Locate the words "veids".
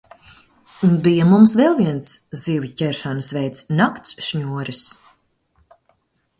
3.39-3.69